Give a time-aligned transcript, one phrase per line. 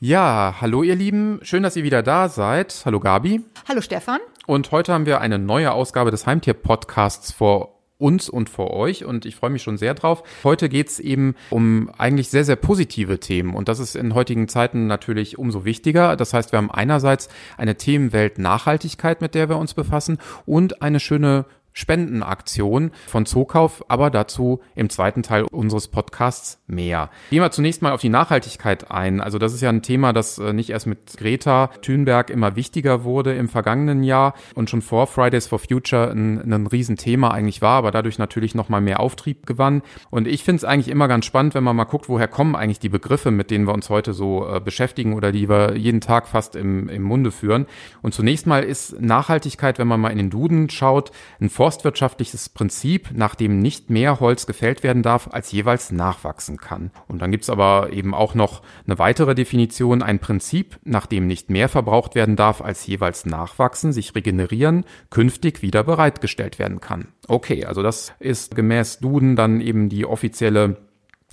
[0.00, 2.82] Ja, hallo ihr Lieben, schön, dass ihr wieder da seid.
[2.84, 3.40] Hallo Gabi.
[3.68, 4.20] Hallo Stefan.
[4.46, 9.26] Und heute haben wir eine neue Ausgabe des Heimtier-Podcasts vor uns und vor euch und
[9.26, 10.22] ich freue mich schon sehr drauf.
[10.44, 14.86] Heute geht's eben um eigentlich sehr, sehr positive Themen und das ist in heutigen Zeiten
[14.86, 16.14] natürlich umso wichtiger.
[16.14, 21.00] Das heißt, wir haben einerseits eine Themenwelt Nachhaltigkeit, mit der wir uns befassen und eine
[21.00, 27.10] schöne Spendenaktion von Zookauf, aber dazu im zweiten Teil unseres Podcasts mehr.
[27.30, 29.20] Gehen wir zunächst mal auf die Nachhaltigkeit ein.
[29.20, 33.04] Also das ist ja ein Thema, das äh, nicht erst mit Greta Thunberg immer wichtiger
[33.04, 37.78] wurde im vergangenen Jahr und schon vor Fridays for Future ein, ein Riesenthema eigentlich war,
[37.78, 39.82] aber dadurch natürlich nochmal mehr Auftrieb gewann.
[40.10, 42.80] Und ich finde es eigentlich immer ganz spannend, wenn man mal guckt, woher kommen eigentlich
[42.80, 46.26] die Begriffe, mit denen wir uns heute so äh, beschäftigen oder die wir jeden Tag
[46.26, 47.66] fast im, im Munde führen.
[48.02, 53.08] Und zunächst mal ist Nachhaltigkeit, wenn man mal in den Duden schaut, ein forstwirtschaftliches Prinzip,
[53.12, 56.92] nach dem nicht mehr Holz gefällt werden darf, als jeweils nachwachsen kann.
[57.08, 61.50] Und dann gibt's aber eben auch noch eine weitere Definition, ein Prinzip, nach dem nicht
[61.50, 67.08] mehr verbraucht werden darf, als jeweils nachwachsen, sich regenerieren, künftig wieder bereitgestellt werden kann.
[67.26, 70.76] Okay, also das ist gemäß Duden dann eben die offizielle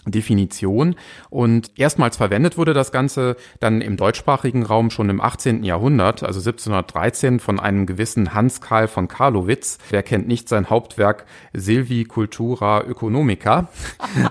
[0.05, 0.95] Definition.
[1.29, 5.63] Und erstmals verwendet wurde das Ganze dann im deutschsprachigen Raum schon im 18.
[5.63, 9.77] Jahrhundert, also 1713 von einem gewissen Hans Karl von Karlowitz.
[9.89, 13.69] Wer kennt nicht sein Hauptwerk Silvi Cultura Economica?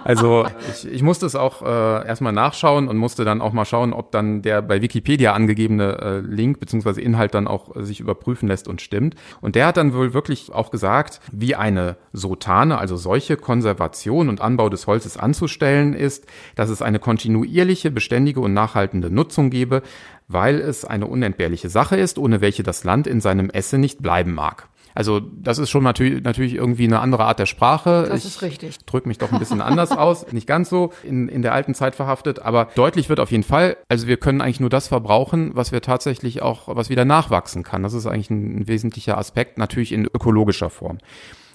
[0.02, 3.92] Also ich, ich musste es auch äh, erstmal nachschauen und musste dann auch mal schauen,
[3.92, 7.00] ob dann der bei Wikipedia angegebene äh, Link bzw.
[7.00, 9.14] Inhalt dann auch äh, sich überprüfen lässt und stimmt.
[9.40, 14.40] Und der hat dann wohl wirklich auch gesagt, wie eine Sotane, also solche Konservation und
[14.40, 19.82] Anbau des Holzes anzustellen, sicherzustellen ist, dass es eine kontinuierliche, beständige und nachhaltende Nutzung gebe,
[20.28, 24.34] weil es eine unentbehrliche Sache ist, ohne welche das Land in seinem Esse nicht bleiben
[24.34, 24.68] mag.
[24.96, 28.06] Also das ist schon natürlich, natürlich irgendwie eine andere Art der Sprache.
[28.08, 28.78] Das ist richtig.
[28.86, 31.96] Drück mich doch ein bisschen anders aus, nicht ganz so in, in der alten Zeit
[31.96, 35.72] verhaftet, aber deutlich wird auf jeden Fall, also wir können eigentlich nur das verbrauchen, was
[35.72, 37.82] wir tatsächlich auch, was wieder nachwachsen kann.
[37.82, 40.98] Das ist eigentlich ein, ein wesentlicher Aspekt, natürlich in ökologischer Form.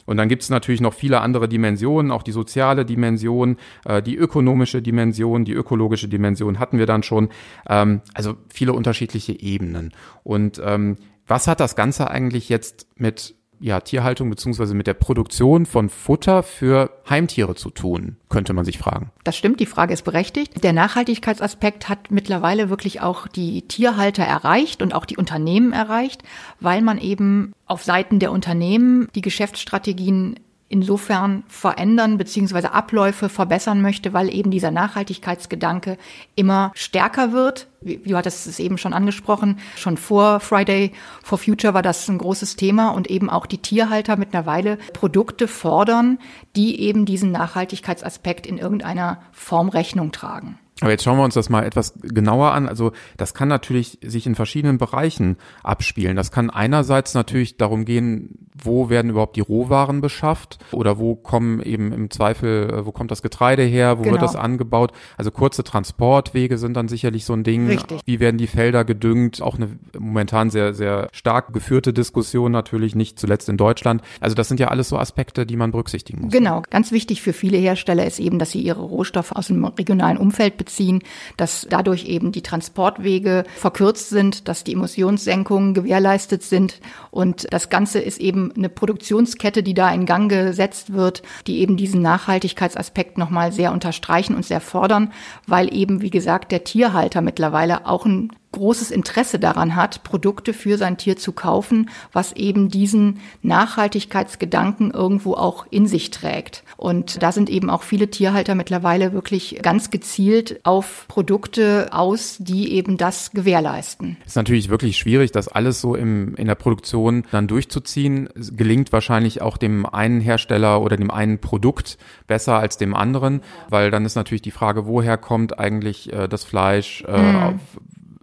[0.05, 4.15] Und dann gibt es natürlich noch viele andere Dimensionen, auch die soziale Dimension, äh, die
[4.15, 7.29] ökonomische Dimension, die ökologische Dimension hatten wir dann schon.
[7.67, 9.93] Ähm, also viele unterschiedliche Ebenen.
[10.23, 15.65] Und ähm, was hat das Ganze eigentlich jetzt mit ja, Tierhaltung beziehungsweise mit der Produktion
[15.65, 19.11] von Futter für Heimtiere zu tun, könnte man sich fragen.
[19.23, 20.63] Das stimmt, die Frage ist berechtigt.
[20.63, 26.23] Der Nachhaltigkeitsaspekt hat mittlerweile wirklich auch die Tierhalter erreicht und auch die Unternehmen erreicht,
[26.59, 34.13] weil man eben auf Seiten der Unternehmen die Geschäftsstrategien insofern verändern beziehungsweise Abläufe verbessern möchte,
[34.13, 35.97] weil eben dieser Nachhaltigkeitsgedanke
[36.35, 37.67] immer stärker wird.
[37.81, 40.91] Du hattest es eben schon angesprochen, schon vor Friday
[41.23, 46.19] for Future war das ein großes Thema und eben auch die Tierhalter mittlerweile Produkte fordern,
[46.55, 50.59] die eben diesen Nachhaltigkeitsaspekt in irgendeiner Form Rechnung tragen.
[50.81, 52.67] Aber jetzt schauen wir uns das mal etwas genauer an.
[52.67, 56.15] Also das kann natürlich sich in verschiedenen Bereichen abspielen.
[56.15, 61.61] Das kann einerseits natürlich darum gehen, wo werden überhaupt die Rohwaren beschafft oder wo kommen
[61.61, 64.13] eben im Zweifel, äh, wo kommt das Getreide her, wo genau.
[64.13, 64.91] wird das angebaut.
[65.17, 67.67] Also kurze Transportwege sind dann sicherlich so ein Ding.
[67.67, 68.01] Richtig.
[68.05, 69.41] Wie werden die Felder gedüngt?
[69.41, 74.01] Auch eine momentan sehr, sehr stark geführte Diskussion natürlich, nicht zuletzt in Deutschland.
[74.19, 76.31] Also das sind ja alles so Aspekte, die man berücksichtigen muss.
[76.31, 76.63] Genau.
[76.69, 80.57] Ganz wichtig für viele Hersteller ist eben, dass sie ihre Rohstoffe aus dem regionalen Umfeld
[80.57, 81.01] beziehen beziehen,
[81.35, 86.79] dass dadurch eben die Transportwege verkürzt sind, dass die Emissionssenkungen gewährleistet sind.
[87.11, 91.75] Und das Ganze ist eben eine Produktionskette, die da in Gang gesetzt wird, die eben
[91.75, 95.11] diesen Nachhaltigkeitsaspekt nochmal sehr unterstreichen und sehr fordern,
[95.47, 100.77] weil eben, wie gesagt, der Tierhalter mittlerweile auch ein großes Interesse daran hat, Produkte für
[100.77, 106.63] sein Tier zu kaufen, was eben diesen Nachhaltigkeitsgedanken irgendwo auch in sich trägt.
[106.77, 112.73] Und da sind eben auch viele Tierhalter mittlerweile wirklich ganz gezielt auf Produkte aus, die
[112.73, 114.17] eben das gewährleisten.
[114.25, 118.29] ist natürlich wirklich schwierig, das alles so im, in der Produktion dann durchzuziehen.
[118.35, 123.41] Es gelingt wahrscheinlich auch dem einen Hersteller oder dem einen Produkt besser als dem anderen,
[123.69, 127.59] weil dann ist natürlich die Frage, woher kommt eigentlich äh, das Fleisch, äh, mhm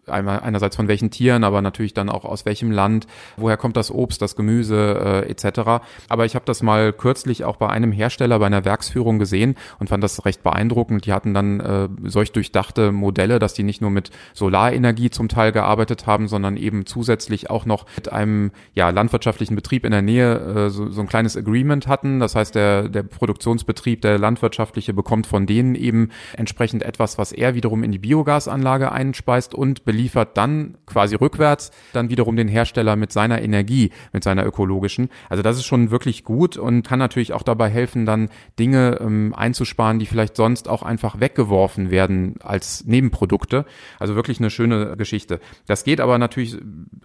[0.09, 3.07] einmal einerseits von welchen Tieren, aber natürlich dann auch aus welchem Land,
[3.37, 5.83] woher kommt das Obst, das Gemüse äh, etc.
[6.09, 9.89] Aber ich habe das mal kürzlich auch bei einem Hersteller bei einer Werksführung gesehen und
[9.89, 11.07] fand das recht beeindruckend.
[11.07, 15.51] Die hatten dann äh, solch durchdachte Modelle, dass die nicht nur mit Solarenergie zum Teil
[15.51, 20.37] gearbeitet haben, sondern eben zusätzlich auch noch mit einem ja, landwirtschaftlichen Betrieb in der Nähe
[20.67, 22.21] äh, so, so ein kleines Agreement hatten.
[22.21, 27.55] Das heißt, der, der Produktionsbetrieb, der landwirtschaftliche, bekommt von denen eben entsprechend etwas, was er
[27.57, 33.13] wiederum in die Biogasanlage einspeist und beliefert dann quasi rückwärts dann wiederum den Hersteller mit
[33.13, 35.09] seiner Energie, mit seiner ökologischen.
[35.31, 38.29] Also das ist schon wirklich gut und kann natürlich auch dabei helfen, dann
[38.59, 43.65] Dinge ähm, einzusparen, die vielleicht sonst auch einfach weggeworfen werden als Nebenprodukte.
[43.99, 45.41] Also wirklich eine schöne Geschichte.
[45.67, 46.59] Das geht aber natürlich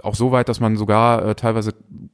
[0.04, 1.74] auch so weit, dass man sogar äh, teilweise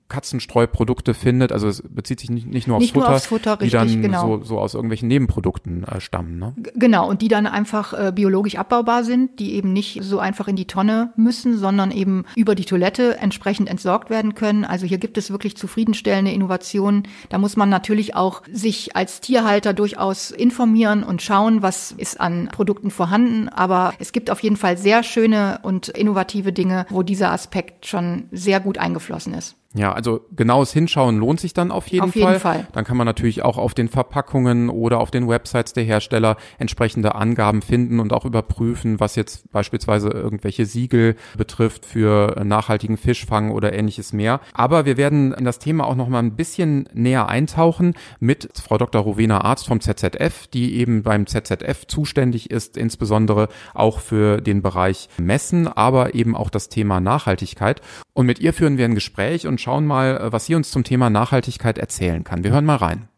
[0.09, 1.51] Katzenstreuprodukte findet.
[1.51, 4.01] Also es bezieht sich nicht, nicht nur aufs nicht Futter, nur aufs Futter die dann
[4.03, 4.37] genau.
[4.37, 6.37] so, so aus irgendwelchen Nebenprodukten äh, stammen.
[6.37, 6.53] Ne?
[6.75, 10.55] Genau, und die dann einfach äh, biologisch abbaubar sind, die eben nicht so einfach in
[10.55, 14.65] die Tonne müssen, sondern eben über die Toilette entsprechend entsorgt werden können.
[14.65, 17.03] Also hier gibt es wirklich zufriedenstellende Innovationen.
[17.29, 22.49] Da muss man natürlich auch sich als Tierhalter durchaus informieren und schauen, was ist an
[22.51, 23.49] Produkten vorhanden.
[23.49, 28.25] Aber es gibt auf jeden Fall sehr schöne und innovative Dinge, wo dieser Aspekt schon
[28.31, 29.55] sehr gut eingeflossen ist.
[29.77, 32.39] Ja, also genaues Hinschauen lohnt sich dann auf jeden, auf jeden Fall.
[32.39, 32.67] Fall.
[32.73, 37.15] Dann kann man natürlich auch auf den Verpackungen oder auf den Websites der Hersteller entsprechende
[37.15, 43.73] Angaben finden und auch überprüfen, was jetzt beispielsweise irgendwelche Siegel betrifft für nachhaltigen Fischfang oder
[43.73, 44.39] ähnliches mehr.
[44.53, 48.77] Aber wir werden in das Thema auch noch mal ein bisschen näher eintauchen mit Frau
[48.77, 49.01] Dr.
[49.01, 55.09] Rowena Arzt vom ZZF, die eben beim ZZF zuständig ist, insbesondere auch für den Bereich
[55.17, 57.81] Messen, aber eben auch das Thema Nachhaltigkeit.
[58.13, 60.85] Und mit ihr führen wir ein Gespräch und schauen mal, äh, was sie uns zum
[60.85, 62.45] Thema Nachhaltigkeit erzählen kann.
[62.45, 63.09] Wir hören mal rein.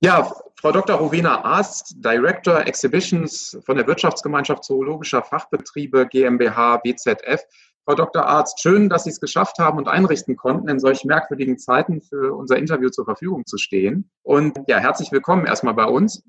[0.00, 0.96] Ja, Frau Dr.
[0.96, 7.42] Rowena Arst, Director Exhibitions von der Wirtschaftsgemeinschaft Zoologischer Fachbetriebe GmbH BZF.
[7.84, 8.24] Frau Dr.
[8.24, 12.34] Arzt, schön, dass Sie es geschafft haben und einrichten konnten, in solch merkwürdigen Zeiten für
[12.34, 14.10] unser Interview zur Verfügung zu stehen.
[14.22, 16.22] Und ja, herzlich willkommen erstmal bei uns.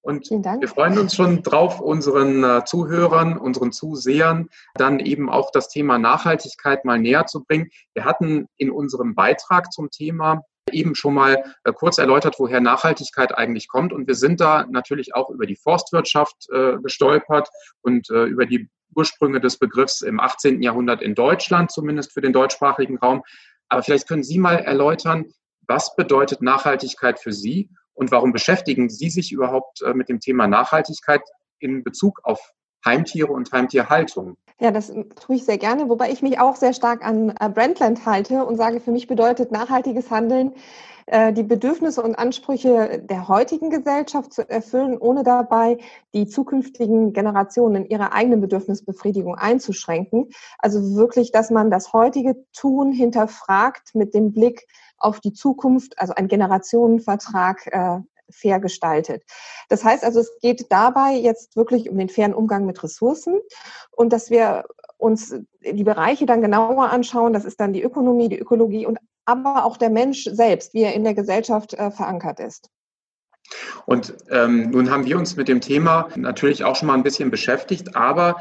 [0.00, 5.68] Und wir freuen uns schon drauf, unseren äh, Zuhörern, unseren Zusehern dann eben auch das
[5.68, 7.68] Thema Nachhaltigkeit mal näher zu bringen.
[7.94, 13.36] Wir hatten in unserem Beitrag zum Thema eben schon mal äh, kurz erläutert, woher Nachhaltigkeit
[13.36, 13.92] eigentlich kommt.
[13.92, 17.48] Und wir sind da natürlich auch über die Forstwirtschaft äh, gestolpert
[17.82, 20.62] und über die Ursprünge des Begriffs im 18.
[20.62, 23.22] Jahrhundert in Deutschland, zumindest für den deutschsprachigen Raum.
[23.68, 25.26] Aber vielleicht können Sie mal erläutern,
[25.66, 30.46] was bedeutet Nachhaltigkeit für Sie und warum beschäftigen Sie sich überhaupt äh, mit dem Thema
[30.46, 31.20] Nachhaltigkeit
[31.58, 32.38] in Bezug auf
[32.84, 34.36] Heimtiere und Heimtierhaltung?
[34.60, 38.04] Ja, das tue ich sehr gerne, wobei ich mich auch sehr stark an äh, Brandland
[38.06, 40.52] halte und sage, für mich bedeutet nachhaltiges Handeln,
[41.06, 45.78] äh, die Bedürfnisse und Ansprüche der heutigen Gesellschaft zu erfüllen, ohne dabei
[46.12, 50.30] die zukünftigen Generationen in ihrer eigenen Bedürfnisbefriedigung einzuschränken.
[50.58, 54.66] Also wirklich, dass man das heutige Tun hinterfragt mit dem Blick
[54.98, 59.22] auf die Zukunft, also ein Generationenvertrag äh, fair gestaltet.
[59.68, 63.38] Das heißt also, es geht dabei jetzt wirklich um den fairen Umgang mit Ressourcen
[63.90, 64.64] und dass wir
[64.96, 67.32] uns die Bereiche dann genauer anschauen.
[67.32, 70.94] Das ist dann die Ökonomie, die Ökologie und aber auch der Mensch selbst, wie er
[70.94, 72.70] in der Gesellschaft äh, verankert ist.
[73.86, 77.30] Und ähm, nun haben wir uns mit dem Thema natürlich auch schon mal ein bisschen
[77.30, 78.36] beschäftigt, aber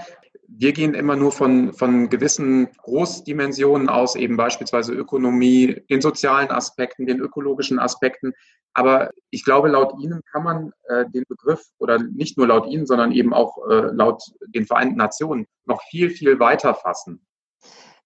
[0.47, 7.05] wir gehen immer nur von, von gewissen Großdimensionen aus, eben beispielsweise Ökonomie, den sozialen Aspekten,
[7.05, 8.33] den ökologischen Aspekten.
[8.73, 12.85] Aber ich glaube, laut Ihnen kann man äh, den Begriff oder nicht nur laut Ihnen,
[12.85, 17.25] sondern eben auch äh, laut den Vereinten Nationen noch viel, viel weiter fassen.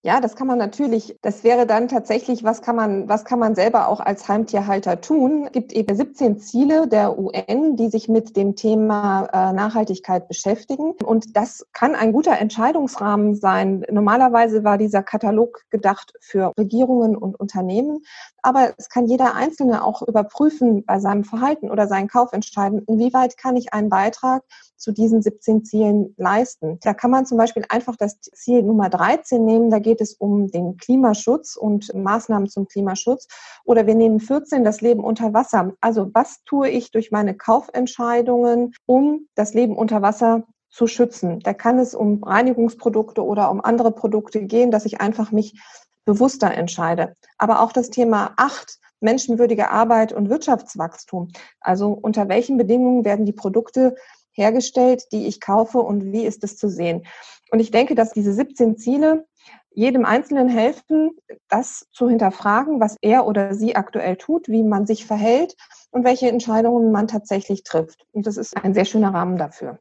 [0.03, 1.15] Ja, das kann man natürlich.
[1.21, 5.43] Das wäre dann tatsächlich, was kann man, was kann man selber auch als Heimtierhalter tun?
[5.45, 10.93] Es gibt eben 17 Ziele der UN, die sich mit dem Thema äh, Nachhaltigkeit beschäftigen.
[11.03, 13.85] Und das kann ein guter Entscheidungsrahmen sein.
[13.91, 17.99] Normalerweise war dieser Katalog gedacht für Regierungen und Unternehmen.
[18.41, 23.55] Aber es kann jeder Einzelne auch überprüfen bei seinem Verhalten oder seinen Kaufentscheiden, inwieweit kann
[23.55, 24.41] ich einen Beitrag
[24.81, 26.79] zu diesen 17 Zielen leisten.
[26.81, 29.69] Da kann man zum Beispiel einfach das Ziel Nummer 13 nehmen.
[29.69, 33.27] Da geht es um den Klimaschutz und Maßnahmen zum Klimaschutz.
[33.63, 35.73] Oder wir nehmen 14 das Leben unter Wasser.
[35.81, 41.39] Also was tue ich durch meine Kaufentscheidungen, um das Leben unter Wasser zu schützen.
[41.41, 45.61] Da kann es um Reinigungsprodukte oder um andere Produkte gehen, dass ich einfach mich
[46.05, 47.15] bewusster entscheide.
[47.37, 51.29] Aber auch das Thema Acht, menschenwürdige Arbeit und Wirtschaftswachstum.
[51.59, 53.95] Also unter welchen Bedingungen werden die Produkte
[54.33, 57.05] hergestellt, die ich kaufe und wie ist es zu sehen.
[57.51, 59.25] Und ich denke, dass diese 17 Ziele
[59.73, 61.11] jedem Einzelnen helfen,
[61.47, 65.55] das zu hinterfragen, was er oder sie aktuell tut, wie man sich verhält
[65.91, 68.05] und welche Entscheidungen man tatsächlich trifft.
[68.11, 69.79] Und das ist ein sehr schöner Rahmen dafür.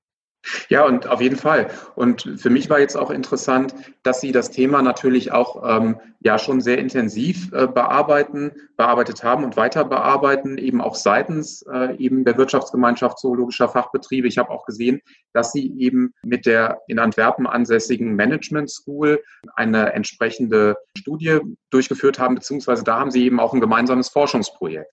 [0.69, 1.71] Ja, und auf jeden Fall.
[1.95, 6.39] Und für mich war jetzt auch interessant, dass Sie das Thema natürlich auch ähm, ja
[6.39, 12.25] schon sehr intensiv äh, bearbeiten, bearbeitet haben und weiter bearbeiten, eben auch seitens äh, eben
[12.25, 14.29] der Wirtschaftsgemeinschaft zoologischer Fachbetriebe.
[14.29, 15.01] Ich habe auch gesehen,
[15.35, 19.23] dass Sie eben mit der in Antwerpen ansässigen Management School
[19.57, 24.91] eine entsprechende Studie durchgeführt haben, beziehungsweise da haben Sie eben auch ein gemeinsames Forschungsprojekt.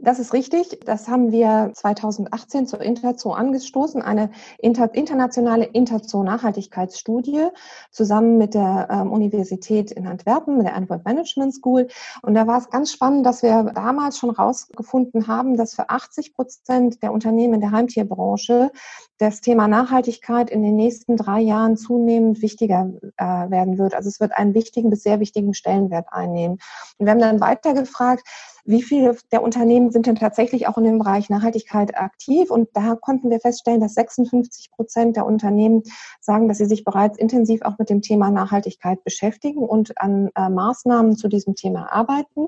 [0.00, 0.80] Das ist richtig.
[0.84, 7.46] Das haben wir 2018 zur Interzoo angestoßen, eine inter internationale Interzoo-Nachhaltigkeitsstudie
[7.92, 11.86] zusammen mit der ähm, Universität in Antwerpen, mit der Antwerp Management School.
[12.22, 16.34] Und da war es ganz spannend, dass wir damals schon herausgefunden haben, dass für 80
[16.34, 18.72] Prozent der Unternehmen in der Heimtierbranche
[19.18, 23.94] das Thema Nachhaltigkeit in den nächsten drei Jahren zunehmend wichtiger äh, werden wird.
[23.94, 26.58] Also es wird einen wichtigen bis sehr wichtigen Stellenwert einnehmen.
[26.98, 28.26] Und wir haben dann weiter gefragt,
[28.64, 32.50] wie viele der Unternehmen sind denn tatsächlich auch in dem Bereich Nachhaltigkeit aktiv?
[32.50, 35.82] Und da konnten wir feststellen, dass 56 Prozent der Unternehmen
[36.20, 40.48] sagen, dass sie sich bereits intensiv auch mit dem Thema Nachhaltigkeit beschäftigen und an äh,
[40.48, 42.46] Maßnahmen zu diesem Thema arbeiten.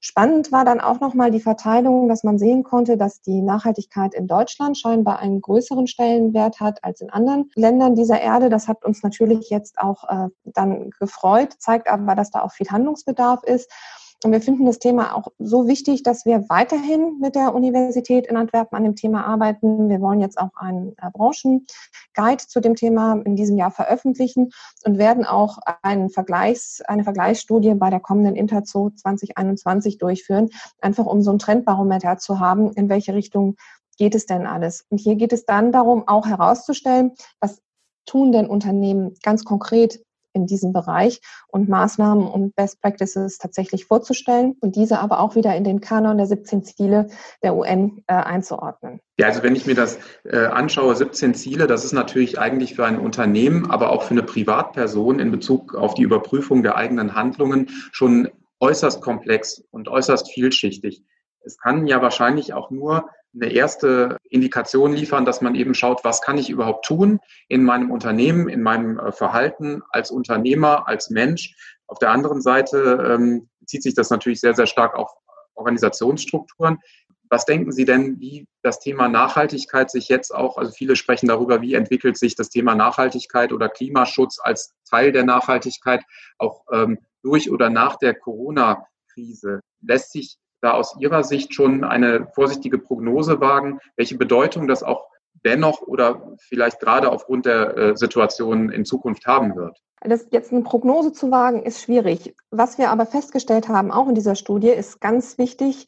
[0.00, 4.26] Spannend war dann auch nochmal die Verteilung, dass man sehen konnte, dass die Nachhaltigkeit in
[4.26, 8.50] Deutschland scheinbar einen größeren Stellenwert hat als in anderen Ländern dieser Erde.
[8.50, 12.68] Das hat uns natürlich jetzt auch äh, dann gefreut, zeigt aber, dass da auch viel
[12.68, 13.70] Handlungsbedarf ist.
[14.24, 18.38] Und wir finden das Thema auch so wichtig, dass wir weiterhin mit der Universität in
[18.38, 19.90] Antwerpen an dem Thema arbeiten.
[19.90, 24.50] Wir wollen jetzt auch einen äh, Branchenguide zu dem Thema in diesem Jahr veröffentlichen
[24.86, 30.48] und werden auch einen Vergleichs, eine Vergleichsstudie bei der kommenden Interzoo 2021 durchführen,
[30.80, 33.56] einfach um so ein Trendbarometer zu haben, in welche Richtung
[33.98, 34.86] geht es denn alles.
[34.88, 37.60] Und hier geht es dann darum, auch herauszustellen, was
[38.06, 40.00] tun denn Unternehmen ganz konkret
[40.34, 45.56] in diesem Bereich und Maßnahmen und Best Practices tatsächlich vorzustellen und diese aber auch wieder
[45.56, 47.08] in den Kanon der 17 Ziele
[47.42, 49.00] der UN äh, einzuordnen.
[49.18, 52.84] Ja, also wenn ich mir das äh, anschaue, 17 Ziele, das ist natürlich eigentlich für
[52.84, 57.70] ein Unternehmen, aber auch für eine Privatperson in Bezug auf die Überprüfung der eigenen Handlungen
[57.92, 58.28] schon
[58.60, 61.04] äußerst komplex und äußerst vielschichtig.
[61.44, 66.22] Es kann ja wahrscheinlich auch nur eine erste Indikation liefern, dass man eben schaut, was
[66.22, 71.56] kann ich überhaupt tun in meinem Unternehmen, in meinem äh, Verhalten als Unternehmer, als Mensch.
[71.86, 75.10] Auf der anderen Seite ähm, zieht sich das natürlich sehr, sehr stark auf
[75.54, 76.78] Organisationsstrukturen.
[77.30, 81.62] Was denken Sie denn, wie das Thema Nachhaltigkeit sich jetzt auch, also viele sprechen darüber,
[81.62, 86.02] wie entwickelt sich das Thema Nachhaltigkeit oder Klimaschutz als Teil der Nachhaltigkeit
[86.38, 89.60] auch ähm, durch oder nach der Corona-Krise?
[89.80, 95.06] Lässt sich da aus Ihrer Sicht schon eine vorsichtige Prognose wagen, welche Bedeutung das auch
[95.44, 99.78] dennoch oder vielleicht gerade aufgrund der äh, Situation in Zukunft haben wird?
[100.00, 102.34] Das jetzt eine Prognose zu wagen, ist schwierig.
[102.50, 105.86] Was wir aber festgestellt haben, auch in dieser Studie, ist ganz wichtig,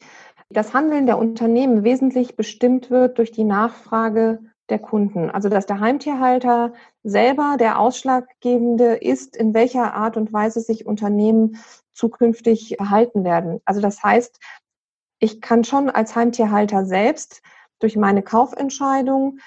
[0.49, 5.29] dass Handeln der Unternehmen wesentlich bestimmt wird durch die Nachfrage der Kunden.
[5.29, 11.57] Also dass der Heimtierhalter selber der Ausschlaggebende ist, in welcher Art und Weise sich Unternehmen
[11.93, 13.61] zukünftig verhalten werden.
[13.65, 14.39] Also das heißt,
[15.19, 17.41] ich kann schon als Heimtierhalter selbst
[17.79, 19.39] durch meine Kaufentscheidung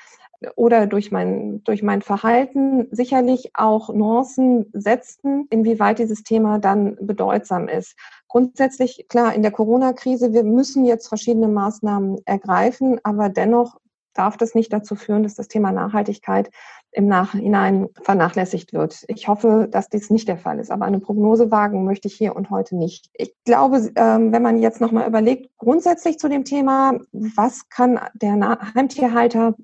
[0.56, 7.68] oder durch mein, durch mein Verhalten sicherlich auch Nuancen setzen, inwieweit dieses Thema dann bedeutsam
[7.68, 7.96] ist.
[8.28, 13.78] Grundsätzlich, klar, in der Corona-Krise, wir müssen jetzt verschiedene Maßnahmen ergreifen, aber dennoch
[14.20, 16.50] darf das nicht dazu führen, dass das Thema Nachhaltigkeit
[16.92, 19.04] im Nachhinein vernachlässigt wird.
[19.08, 22.36] Ich hoffe, dass dies nicht der Fall ist, aber eine Prognose wagen möchte ich hier
[22.36, 23.08] und heute nicht.
[23.14, 28.58] Ich glaube, ähm, wenn man jetzt nochmal überlegt, grundsätzlich zu dem Thema, was kann der
[28.74, 29.54] Heimtierhalter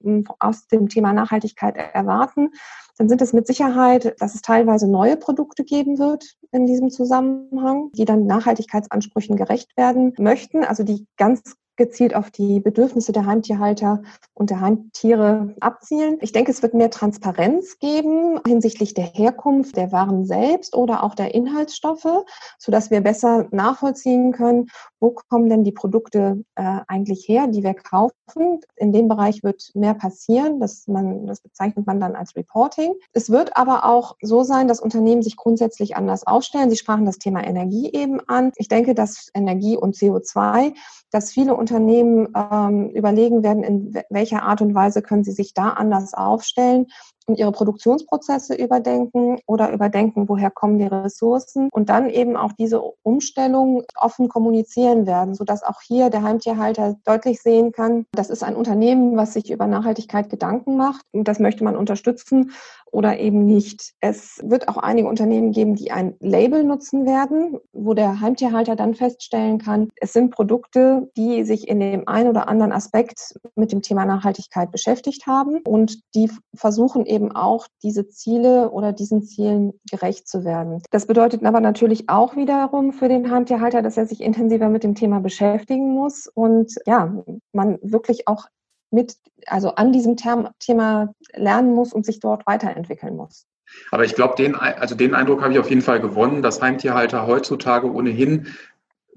[0.00, 2.50] hm, aus dem Thema Nachhaltigkeit erwarten,
[2.96, 7.90] dann sind es mit Sicherheit, dass es teilweise neue Produkte geben wird in diesem Zusammenhang,
[7.94, 14.02] die dann Nachhaltigkeitsansprüchen gerecht werden möchten, also die ganz gezielt auf die Bedürfnisse der Heimtierhalter
[14.32, 16.18] und der Heimtiere abzielen.
[16.20, 21.14] Ich denke, es wird mehr Transparenz geben hinsichtlich der Herkunft der Waren selbst oder auch
[21.14, 22.24] der Inhaltsstoffe,
[22.58, 24.68] sodass wir besser nachvollziehen können,
[25.00, 28.60] wo kommen denn die Produkte äh, eigentlich her, die wir kaufen.
[28.76, 30.60] In dem Bereich wird mehr passieren.
[30.60, 32.94] Das, man, das bezeichnet man dann als Reporting.
[33.12, 36.70] Es wird aber auch so sein, dass Unternehmen sich grundsätzlich anders aufstellen.
[36.70, 38.52] Sie sprachen das Thema Energie eben an.
[38.56, 40.72] Ich denke, dass Energie und CO2
[41.14, 45.70] dass viele Unternehmen ähm, überlegen werden, in welcher Art und Weise können sie sich da
[45.70, 46.88] anders aufstellen
[47.26, 52.80] und ihre Produktionsprozesse überdenken oder überdenken, woher kommen die Ressourcen und dann eben auch diese
[53.02, 58.56] Umstellung offen kommunizieren werden, sodass auch hier der Heimtierhalter deutlich sehen kann, das ist ein
[58.56, 62.52] Unternehmen, was sich über Nachhaltigkeit Gedanken macht und das möchte man unterstützen
[62.94, 63.94] oder eben nicht.
[64.00, 68.94] Es wird auch einige Unternehmen geben, die ein Label nutzen werden, wo der Heimtierhalter dann
[68.94, 73.82] feststellen kann, es sind Produkte, die sich in dem einen oder anderen Aspekt mit dem
[73.82, 80.44] Thema Nachhaltigkeit beschäftigt haben und die versuchen auch diese Ziele oder diesen Zielen gerecht zu
[80.44, 80.82] werden.
[80.90, 84.94] Das bedeutet aber natürlich auch wiederum für den Heimtierhalter, dass er sich intensiver mit dem
[84.94, 88.46] Thema beschäftigen muss und ja, man wirklich auch
[88.90, 89.16] mit,
[89.46, 93.46] also an diesem Thema lernen muss und sich dort weiterentwickeln muss.
[93.90, 97.26] Aber ich glaube, den, also den Eindruck habe ich auf jeden Fall gewonnen, dass Heimtierhalter
[97.26, 98.48] heutzutage ohnehin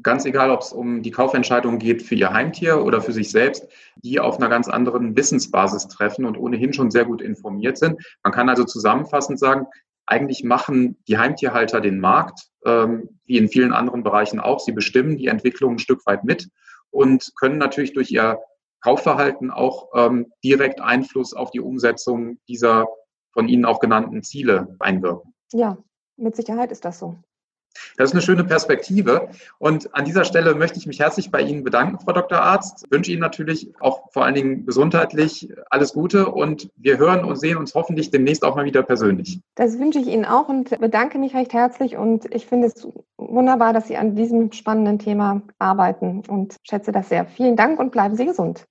[0.04, 3.68] ganz egal, ob es um die Kaufentscheidung geht für ihr Heimtier oder für sich selbst,
[3.98, 8.02] die auf einer ganz anderen Wissensbasis treffen und ohnehin schon sehr gut informiert sind.
[8.24, 9.68] Man kann also zusammenfassend sagen,
[10.06, 14.60] eigentlich machen die Heimtierhalter den Markt, ähm, wie in vielen anderen Bereichen auch.
[14.60, 16.50] Sie bestimmen die Entwicklung ein Stück weit mit
[16.92, 18.40] und können natürlich durch ihr
[18.82, 22.88] Kaufverhalten auch ähm, direkt Einfluss auf die Umsetzung dieser
[23.32, 25.34] von Ihnen auch genannten Ziele einwirken.
[25.52, 25.78] Ja,
[26.16, 27.18] mit Sicherheit ist das so.
[27.98, 29.30] Das ist eine schöne Perspektive.
[29.60, 32.40] Und an dieser Stelle möchte ich mich herzlich bei Ihnen bedanken, Frau Dr.
[32.40, 32.86] Arzt.
[32.86, 37.38] Ich wünsche Ihnen natürlich auch vor allen Dingen gesundheitlich alles Gute und wir hören und
[37.38, 39.42] sehen uns hoffentlich demnächst auch mal wieder persönlich.
[39.56, 43.74] Das wünsche ich Ihnen auch und bedanke mich recht herzlich und ich finde es wunderbar,
[43.74, 47.26] dass Sie an diesem spannenden Thema arbeiten und schätze das sehr.
[47.26, 48.66] Vielen Dank und bleiben Sie gesund.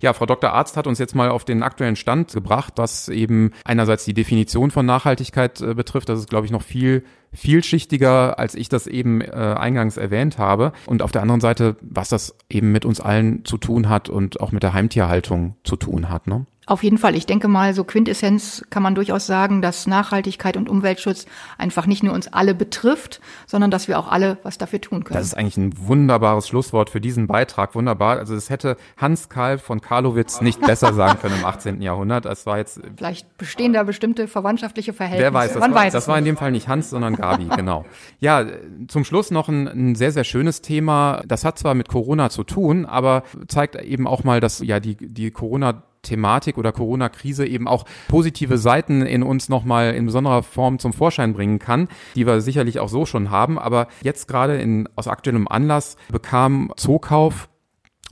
[0.00, 0.52] Ja, Frau Dr.
[0.52, 4.70] Arzt hat uns jetzt mal auf den aktuellen Stand gebracht, was eben einerseits die Definition
[4.70, 6.08] von Nachhaltigkeit äh, betrifft.
[6.08, 10.72] Das ist, glaube ich, noch viel vielschichtiger, als ich das eben äh, eingangs erwähnt habe.
[10.86, 14.40] Und auf der anderen Seite, was das eben mit uns allen zu tun hat und
[14.40, 16.26] auch mit der Heimtierhaltung zu tun hat.
[16.26, 16.46] Ne?
[16.68, 17.14] Auf jeden Fall.
[17.14, 21.26] Ich denke mal, so Quintessenz kann man durchaus sagen, dass Nachhaltigkeit und Umweltschutz
[21.58, 25.16] einfach nicht nur uns alle betrifft, sondern dass wir auch alle was dafür tun können.
[25.16, 27.76] Das ist eigentlich ein wunderbares Schlusswort für diesen Beitrag.
[27.76, 28.18] Wunderbar.
[28.18, 31.80] Also es hätte Hans Karl von Karlowitz nicht besser sagen können im 18.
[31.82, 32.26] Jahrhundert.
[32.26, 35.22] Es war jetzt vielleicht bestehen da bestimmte verwandtschaftliche Verhältnisse.
[35.22, 37.46] Wer weiß, das, Man war, weiß das war in dem Fall nicht Hans, sondern Gabi,
[37.54, 37.84] genau.
[38.18, 38.44] Ja,
[38.88, 41.22] zum Schluss noch ein, ein sehr, sehr schönes Thema.
[41.28, 44.96] Das hat zwar mit Corona zu tun, aber zeigt eben auch mal, dass ja die,
[44.96, 50.78] die Corona Thematik oder Corona-Krise eben auch positive Seiten in uns nochmal in besonderer Form
[50.78, 53.58] zum Vorschein bringen kann, die wir sicherlich auch so schon haben.
[53.58, 57.48] Aber jetzt gerade in, aus aktuellem Anlass bekam Zookauf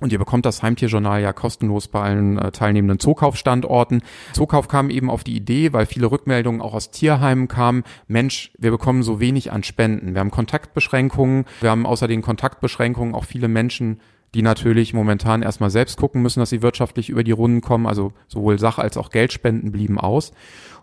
[0.00, 4.02] und ihr bekommt das Heimtierjournal ja kostenlos bei allen äh, teilnehmenden Zookaufstandorten.
[4.32, 7.84] Zookauf kam eben auf die Idee, weil viele Rückmeldungen auch aus Tierheimen kamen.
[8.08, 10.14] Mensch, wir bekommen so wenig an Spenden.
[10.14, 11.44] Wir haben Kontaktbeschränkungen.
[11.60, 14.00] Wir haben außer den Kontaktbeschränkungen auch viele Menschen,
[14.34, 17.86] die natürlich momentan erstmal selbst gucken müssen, dass sie wirtschaftlich über die Runden kommen.
[17.86, 20.32] Also sowohl Sach- als auch Geldspenden blieben aus.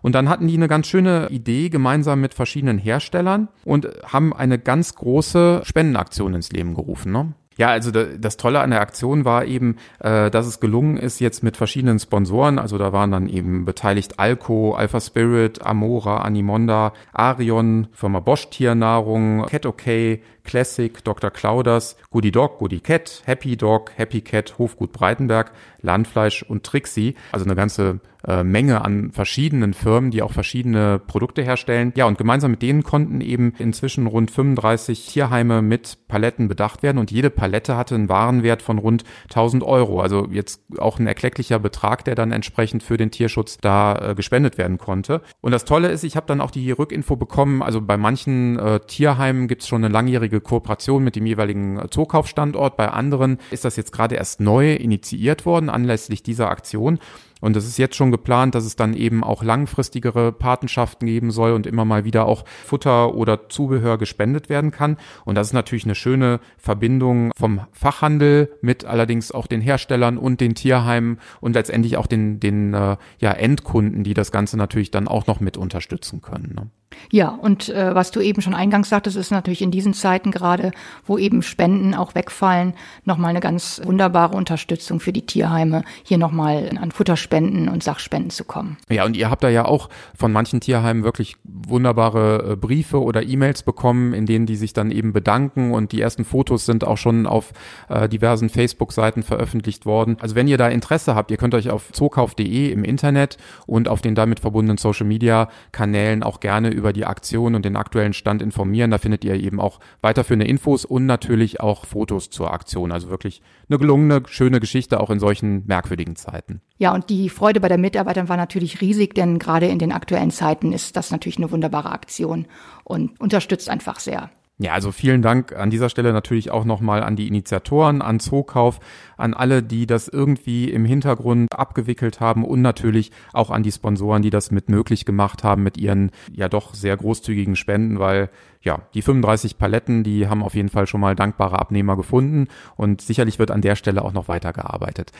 [0.00, 4.58] Und dann hatten die eine ganz schöne Idee gemeinsam mit verschiedenen Herstellern und haben eine
[4.58, 7.12] ganz große Spendenaktion ins Leben gerufen.
[7.12, 7.34] Ne?
[7.56, 11.42] Ja, also das Tolle an der Aktion war eben, äh, dass es gelungen ist, jetzt
[11.42, 17.88] mit verschiedenen Sponsoren, also da waren dann eben beteiligt Alco, Alpha Spirit, Amora, Animonda, Arion,
[17.92, 21.30] Firma Bosch Tiernahrung, Cat OK, Classic, Dr.
[21.30, 27.14] Clauders, Goody Dog, Goody Cat, Happy Dog, Happy Cat, Hofgut Breitenberg, Landfleisch und Trixie.
[27.32, 31.92] Also eine ganze äh, Menge an verschiedenen Firmen, die auch verschiedene Produkte herstellen.
[31.96, 36.98] Ja, und gemeinsam mit denen konnten eben inzwischen rund 35 Tierheime mit Paletten bedacht werden
[36.98, 40.00] und jede Palette hatte einen Warenwert von rund 1000 Euro.
[40.00, 44.56] Also jetzt auch ein erklecklicher Betrag, der dann entsprechend für den Tierschutz da äh, gespendet
[44.56, 45.22] werden konnte.
[45.40, 48.80] Und das Tolle ist, ich habe dann auch die Rückinfo bekommen, also bei manchen äh,
[48.80, 53.76] Tierheimen gibt es schon eine langjährige Kooperation mit dem jeweiligen Zookaufstandort, bei anderen ist das
[53.76, 56.98] jetzt gerade erst neu initiiert worden anlässlich dieser Aktion.
[57.42, 61.52] Und es ist jetzt schon geplant, dass es dann eben auch langfristigere Patenschaften geben soll
[61.52, 64.96] und immer mal wieder auch Futter oder Zubehör gespendet werden kann.
[65.24, 70.40] Und das ist natürlich eine schöne Verbindung vom Fachhandel mit allerdings auch den Herstellern und
[70.40, 75.08] den Tierheimen und letztendlich auch den, den äh, ja, Endkunden, die das Ganze natürlich dann
[75.08, 76.54] auch noch mit unterstützen können.
[76.54, 76.70] Ne?
[77.10, 80.72] Ja, und äh, was du eben schon eingangs sagtest, ist natürlich in diesen Zeiten gerade,
[81.06, 82.74] wo eben Spenden auch wegfallen,
[83.04, 88.44] nochmal eine ganz wunderbare Unterstützung für die Tierheime, hier nochmal an Futterspenden und Sachspenden zu
[88.44, 88.76] kommen.
[88.88, 93.22] Ja, und ihr habt da ja auch von manchen Tierheimen wirklich wunderbare äh, Briefe oder
[93.22, 96.98] E-Mails bekommen, in denen die sich dann eben bedanken und die ersten Fotos sind auch
[96.98, 97.52] schon auf
[97.88, 100.16] äh, diversen Facebook-Seiten veröffentlicht worden.
[100.20, 104.00] Also wenn ihr da Interesse habt, ihr könnt euch auf zookauf.de im Internet und auf
[104.00, 108.90] den damit verbundenen Social-Media-Kanälen auch gerne über die Aktion und den aktuellen Stand informieren.
[108.90, 112.90] Da findet ihr eben auch weiterführende Infos und natürlich auch Fotos zur Aktion.
[112.90, 116.60] Also wirklich eine gelungene, schöne Geschichte auch in solchen merkwürdigen Zeiten.
[116.78, 120.32] Ja, und die Freude bei der Mitarbeitern war natürlich riesig, denn gerade in den aktuellen
[120.32, 122.46] Zeiten ist das natürlich eine wunderbare Aktion
[122.82, 124.30] und unterstützt einfach sehr.
[124.58, 128.78] Ja, also vielen Dank an dieser Stelle natürlich auch nochmal an die Initiatoren, an Zookauf,
[129.16, 134.22] an alle, die das irgendwie im Hintergrund abgewickelt haben und natürlich auch an die Sponsoren,
[134.22, 138.82] die das mit möglich gemacht haben mit ihren ja doch sehr großzügigen Spenden, weil ja,
[138.94, 143.38] die 35 Paletten, die haben auf jeden Fall schon mal dankbare Abnehmer gefunden und sicherlich
[143.38, 145.12] wird an der Stelle auch noch weitergearbeitet.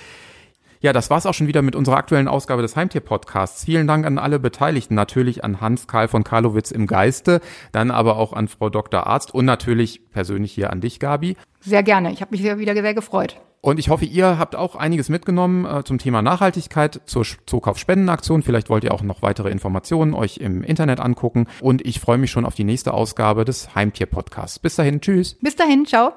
[0.82, 3.64] Ja, das war's auch schon wieder mit unserer aktuellen Ausgabe des Heimtier-Podcasts.
[3.64, 7.40] Vielen Dank an alle Beteiligten, natürlich an Hans Karl von Karlowitz im Geiste,
[7.70, 9.06] dann aber auch an Frau Dr.
[9.06, 11.36] Arzt und natürlich persönlich hier an dich, Gabi.
[11.60, 12.12] Sehr gerne.
[12.12, 13.40] Ich habe mich wieder sehr gefreut.
[13.60, 18.42] Und ich hoffe, ihr habt auch einiges mitgenommen äh, zum Thema Nachhaltigkeit, zur Zookauf-Spendenaktion.
[18.42, 21.46] Vielleicht wollt ihr auch noch weitere Informationen euch im Internet angucken.
[21.60, 24.58] Und ich freue mich schon auf die nächste Ausgabe des Heimtier-Podcasts.
[24.58, 25.38] Bis dahin, tschüss.
[25.40, 26.12] Bis dahin, ciao.